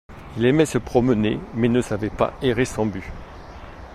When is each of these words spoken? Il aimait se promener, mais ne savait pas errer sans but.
Il 0.35 0.45
aimait 0.47 0.65
se 0.65 0.79
promener, 0.79 1.39
mais 1.53 1.67
ne 1.69 1.79
savait 1.79 2.09
pas 2.09 2.33
errer 2.41 2.65
sans 2.65 2.87
but. 2.87 3.03